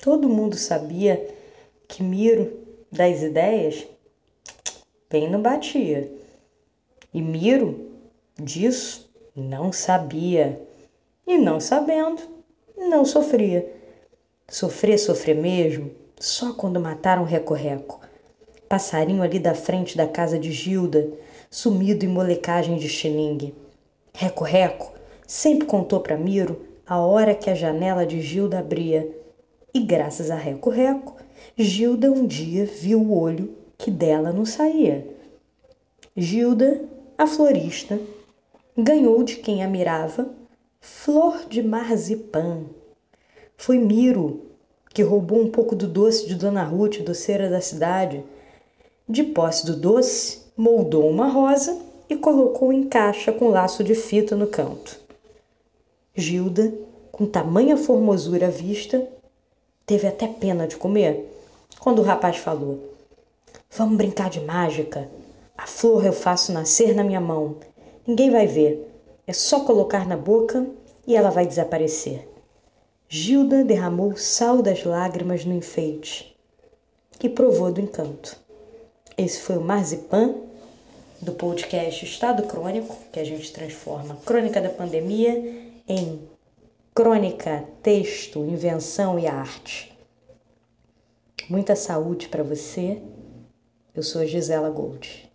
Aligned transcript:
Todo 0.00 0.30
mundo 0.30 0.56
sabia 0.56 1.28
que 1.86 2.02
Miro, 2.02 2.58
das 2.90 3.20
ideias, 3.20 3.86
bem 5.10 5.30
não 5.30 5.42
batia. 5.42 6.10
E 7.12 7.20
Miro, 7.20 7.90
disso, 8.38 9.10
não 9.36 9.70
sabia. 9.70 10.58
E 11.26 11.36
não 11.36 11.60
sabendo, 11.60 12.22
não 12.78 13.04
sofria. 13.04 13.70
Sofrer, 14.48 14.98
sofrer 14.98 15.36
mesmo, 15.36 15.90
só 16.18 16.54
quando 16.54 16.80
mataram 16.80 17.24
Reco-Reco. 17.24 18.00
Passarinho 18.66 19.22
ali 19.22 19.38
da 19.38 19.54
frente 19.54 19.98
da 19.98 20.08
casa 20.08 20.38
de 20.38 20.50
Gilda, 20.50 21.12
sumido 21.50 22.06
em 22.06 22.08
molecagem 22.08 22.76
de 22.76 22.88
xiningue. 22.88 23.54
Reco-Reco 24.14 24.94
sempre 25.26 25.66
contou 25.66 26.00
para 26.00 26.16
Miro 26.16 26.66
a 26.86 26.98
hora 26.98 27.34
que 27.34 27.50
a 27.50 27.54
janela 27.54 28.06
de 28.06 28.22
Gilda 28.22 28.60
abria 28.60 29.20
e 29.72 29.80
graças 29.80 30.30
a 30.30 30.36
Reco-Reco, 30.36 31.16
Gilda 31.56 32.10
um 32.10 32.26
dia 32.26 32.64
viu 32.64 33.00
o 33.00 33.18
olho 33.18 33.54
que 33.78 33.90
dela 33.90 34.32
não 34.32 34.44
saía. 34.44 35.06
Gilda, 36.16 36.82
a 37.16 37.26
florista, 37.26 37.98
ganhou 38.76 39.22
de 39.22 39.36
quem 39.36 39.62
a 39.62 39.68
mirava 39.68 40.30
flor 40.80 41.46
de 41.48 41.62
marzipan. 41.62 42.64
Foi 43.56 43.78
Miro 43.78 44.46
que 44.92 45.02
roubou 45.02 45.40
um 45.40 45.50
pouco 45.50 45.76
do 45.76 45.86
doce 45.86 46.26
de 46.26 46.34
Dona 46.34 46.64
Ruth, 46.64 46.98
doceira 47.02 47.48
da 47.48 47.60
cidade. 47.60 48.24
De 49.08 49.22
posse 49.22 49.64
do 49.66 49.76
doce, 49.76 50.40
moldou 50.56 51.08
uma 51.08 51.28
rosa 51.28 51.80
e 52.08 52.16
colocou 52.16 52.72
em 52.72 52.88
caixa 52.88 53.32
com 53.32 53.48
laço 53.48 53.84
de 53.84 53.94
fita 53.94 54.34
no 54.34 54.46
canto. 54.46 54.98
Gilda, 56.14 56.74
com 57.12 57.24
tamanha 57.24 57.76
formosura 57.76 58.48
à 58.48 58.50
vista, 58.50 59.06
Teve 59.90 60.06
até 60.06 60.28
pena 60.28 60.68
de 60.68 60.76
comer 60.76 61.28
quando 61.80 61.98
o 61.98 62.04
rapaz 62.04 62.36
falou: 62.36 62.94
Vamos 63.72 63.96
brincar 63.96 64.30
de 64.30 64.38
mágica. 64.38 65.10
A 65.58 65.66
flor 65.66 66.06
eu 66.06 66.12
faço 66.12 66.52
nascer 66.52 66.94
na 66.94 67.02
minha 67.02 67.20
mão. 67.20 67.56
Ninguém 68.06 68.30
vai 68.30 68.46
ver. 68.46 68.88
É 69.26 69.32
só 69.32 69.64
colocar 69.64 70.06
na 70.06 70.16
boca 70.16 70.64
e 71.08 71.16
ela 71.16 71.28
vai 71.28 71.44
desaparecer. 71.44 72.28
Gilda 73.08 73.64
derramou 73.64 74.16
sal 74.16 74.62
das 74.62 74.84
lágrimas 74.84 75.44
no 75.44 75.56
enfeite 75.56 76.36
e 77.20 77.28
provou 77.28 77.72
do 77.72 77.80
encanto. 77.80 78.36
Esse 79.18 79.40
foi 79.40 79.56
o 79.56 79.60
Marzipan 79.60 80.36
do 81.20 81.32
podcast 81.32 82.04
Estado 82.04 82.44
Crônico, 82.44 82.96
que 83.10 83.18
a 83.18 83.24
gente 83.24 83.52
transforma 83.52 84.14
a 84.14 84.24
crônica 84.24 84.60
da 84.60 84.68
pandemia 84.68 85.32
em 85.88 86.20
crônica, 86.94 87.64
texto, 87.82 88.40
invenção 88.40 89.18
e 89.18 89.26
arte. 89.26 89.96
Muita 91.48 91.76
saúde 91.76 92.28
para 92.28 92.42
você. 92.42 93.00
Eu 93.94 94.02
sou 94.02 94.22
a 94.22 94.26
Gisela 94.26 94.70
Gold. 94.70 95.29